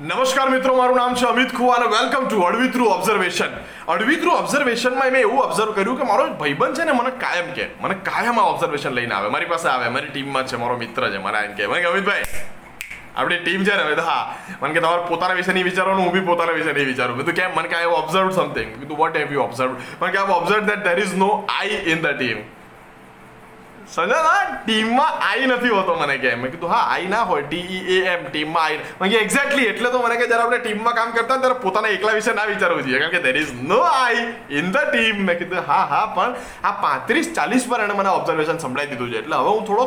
[0.00, 3.52] નમસ્કાર મિત્રો, મારું નામ છે અમિત ખુવાનો વેલકમ ટુ અડવી થ્રુ ઓબ્ઝર્વેશન
[3.88, 7.66] અડવી થ્રુ ઓબ્ઝર્વેશનમાં મેં એવું ઓબ્ઝર્વ કર્યું કે મારો ભાઈબંધ છે ને મને કાયમ કે
[7.80, 9.28] મને કાયમ આ ઓબ્ઝર્વેશન લઈને આવે.
[9.28, 12.24] મારી પાસે આવે, મારી ટીમમાં છે, મારો મિત્ર છે, મારા એમ કે મને અમિતભાઈ,
[13.16, 13.84] આપણી ટીમ છે ને?
[13.84, 14.34] મેં હા.
[14.62, 17.16] મને કે, તમારે પોતાના વિશે નહીં વિચારવાનું, હું બી પોતાના વિશે નહીં વિચારું.
[17.16, 17.50] બધું કેમ?
[17.54, 20.84] મને કે આઈ ઓબ્ઝર્વ સમથિંગ કીધું વોટ હેવ યુ ઓબ્ઝર્વ મને કે I observe that
[20.84, 22.38] there is no I in the team
[23.92, 26.30] સમજ્યા ના ટીમમાં આઈ નથી હોતો મને કે.
[26.42, 29.90] મેં કીધું, હા આઈ ના હોય ટી એ એમ ટીમમાં આઈ મેં કે એક્ઝેક્ટલી એટલે
[29.90, 33.00] તો મને કે જ્યારે આપણે ટીમમાં કામ કરતા ત્યારે પોતાના એકલા વિશે ના વિચારવું જોઈએ,
[33.02, 34.24] કારણ કે there is no I
[34.62, 36.34] in the team મેં કીધું, હા હા, પણ
[36.64, 39.18] આ પાંત્રીસ ચાલીસ પર એને મને ઓબ્ઝર્વેશન સંભળાઈ દીધું છે.
[39.24, 39.86] એટલે હવે હું થોડો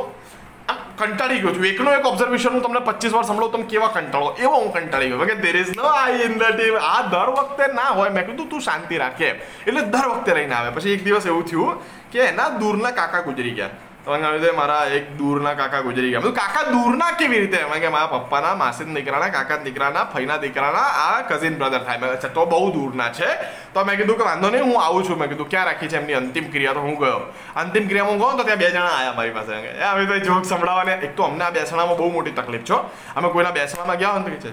[0.97, 1.65] કંટાળી ગયો છું.
[1.65, 4.35] એકનો એક ઓબ્ઝર્વેશન હું તમને પચીસ વાર સંભળાવું તમે કેવા કંટાળો?
[4.39, 5.17] એવો હું કંટાળી ગયો.
[5.17, 8.09] કે there is no I in the team આ દર વખતે ના હોય.
[8.09, 9.27] મેં કીધું, તું શાંતિ રાખે.
[9.67, 10.69] એટલે દર વખતે રહીને આવે.
[10.69, 13.69] પછી એક દિવસ એવું થયું કે એના દૂરના કાકા ગુજરી ગયા.
[14.07, 16.19] મને કહ્યું મારા એક દૂરના કાકા ગુજરી ગયા.
[16.19, 17.57] મેં કાકા, દૂરના કેવી રીતે?
[17.57, 21.97] એમ કે, મારા પપ્પાના માસીના દીકરાના કાકા દીકરાના, ફઈના દીકરાના, આ કઝિન બ્રધર થાય.
[21.97, 23.35] મેં અચ્છા, તો બહુ દૂરના છે.
[23.73, 25.17] તો મેં કીધું કે, વાંધો નહીં, હું આવું છું.
[25.17, 26.73] મેં કીધું, ક્યાં રાખી છે એમની અંતિમ ક્રિયા?
[26.73, 27.33] તો હું ગયો.
[27.55, 29.51] અંતિમ ક્રિયામાં હું ગયો તો ત્યાં બે જણા આવ્યા મારી પાસે.
[29.51, 30.93] એ, હવે તો જોક સંભળાવવાને.
[30.93, 34.29] એક તો અમને આ બેસણામાં બહુ મોટી તકલીફ છો અમે કોઈના બેસણામાં ગયા હોય તો
[34.29, 34.49] કે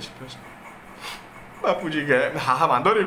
[1.62, 2.21] બાપુજી ગયા.
[2.47, 3.06] હા હા, વાંધો નહીં.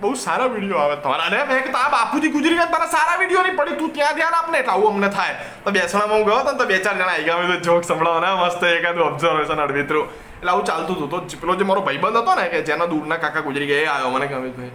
[0.00, 1.26] બહુ સારા વીડિયો આવે તમારા.
[1.30, 4.36] અને મેં કીધું આ બાપુજી ગુજરી ગયા તારા સારા વીડિયો નહીં પડી તું ત્યાં ધ્યાન
[4.38, 5.34] આપને, એટલે આવું અમને થાય.
[5.64, 8.36] તો બેસણામાં હું ગયો હતો ને, તો બે ચાર જણા આવી ગયા મેં જોક સંભળાવવાના,
[8.42, 10.06] મસ્ત એકાદું ઓબ્ઝર્વેશન અડવિતરું
[10.36, 11.08] એટલે આવું ચાલતું હતું.
[11.10, 14.12] તો પેલો જે મારો ભાઈબંધ હતો ને, કે જેના દૂરના કાકા ગુજરી ગયા, એ આવ્યો.
[14.16, 14.72] મને ગમે ભાઈ,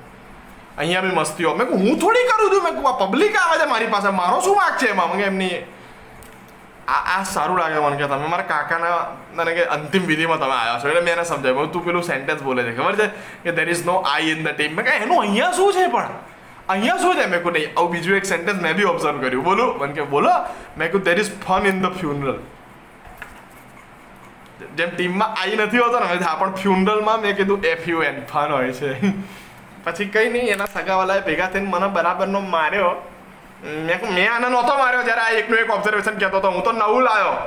[0.77, 1.55] અહીંયા બી મસ્તીઓ.
[1.59, 2.63] મેં હું થોડી કરું છું.
[2.67, 4.09] મેં પબ્લિક આવે છે મારી પાસે.
[4.21, 4.89] મારો શું વાંક છે?
[4.95, 5.09] એમાં.
[5.13, 5.55] મને એમની
[6.87, 8.97] આ સારું લાગે મને કે તમે મારા કાકાના
[9.35, 10.87] મને કે અંતિમ વિધિમાં તમે આવ્યા છો.
[10.87, 11.71] એટલે મેં એને સમજાવ્યું.
[11.71, 12.75] તું પેલું સેન્ટેન્સ બોલે છે.
[12.77, 13.07] ખબર છે?
[13.43, 16.09] કે there is no I in the team મેં કહે એનું અહીંયા શું છે પણ?
[16.69, 17.25] અહીંયા શું છે?
[17.25, 19.43] મેં કહું નહીં, આવું બીજું એક સેન્ટેન્સ મેં બી ઓબ્ઝર્વ કર્યું.
[19.43, 19.77] બોલું?
[19.77, 20.29] મને કે, બોલો.
[20.77, 22.39] મેં કહું there is fun in the funeral
[24.77, 28.51] જેમ ટીમમાં આઈ નથી હોતો ને હા, પણ ફ્યુનરલમાં મેં કીધું એફ યુ એન ફન
[28.51, 28.99] હોય છે.
[29.83, 33.14] પછી કંઈ નહીં, એના સગાવાલાએ ભેગા થઈને મને બરાબરનો માર્યો.
[33.65, 36.49] મેં મેં આને નહોતો માર્યો જ્યારે આ એકનું એક ઓબ્ઝર્વેશન કહેતો હતો.
[36.49, 37.03] હું તો નવું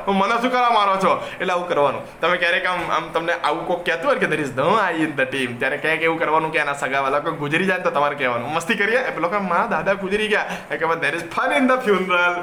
[0.07, 1.31] તો મને શું કરવા મારો છો.
[1.41, 2.21] એટલે આવું કરવાનું.
[2.21, 5.11] તમે ક્યારેક આમ આમ તમને આવું કોક કહેતું હોય કે there is the I in
[5.11, 8.15] the team ત્યારે ક્યાંક એવું કરવાનું કે એના સગા વાલા કોઈ ગુજરી જાય તો તમારે
[8.15, 8.53] કહેવાનું.
[8.53, 8.99] મસ્તી કરીએ.
[8.99, 10.45] એ પેલો કે, માં, દાદા ગુજરી ગયા.
[10.71, 12.43] કે there is fun in the આ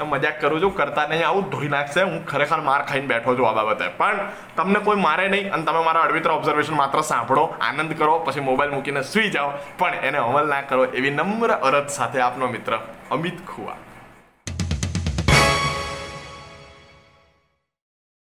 [0.00, 3.52] મજાક કરું છું, કરતા નહીં, આવું ધોઈ નાખશે, હું ખરેખર માર ખાઈને બેઠો છું આ
[3.52, 3.88] બાબતે.
[3.88, 4.18] પણ
[4.56, 8.70] તમને કોઈ મારે નહીં અને તમે મારા અડવિત્ર ઓબ્ઝર્વેશન માત્ર સાંભળો, આનંદ કરો, પછી મોબાઈલ
[8.70, 9.52] મૂકીને સૂઈ જાઓ.
[9.78, 12.78] પણ એને અમલ ના કરો એવી નમ્ર અરજ સાથે આપનો મિત્ર
[13.10, 13.76] અમિત ખુવા.